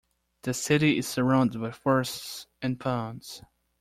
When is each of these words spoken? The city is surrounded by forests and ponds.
The 0.41 0.55
city 0.55 0.97
is 0.97 1.07
surrounded 1.07 1.61
by 1.61 1.69
forests 1.69 2.47
and 2.59 2.79
ponds. 2.79 3.43